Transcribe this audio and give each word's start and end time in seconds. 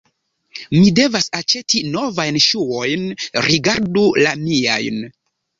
Mi 0.77 0.87
devas 0.99 1.27
aĉeti 1.41 1.83
novajn 1.97 2.41
ŝuojn; 2.45 3.05
rigardu 3.49 4.07
la 4.25 4.37
miajn. 4.49 5.03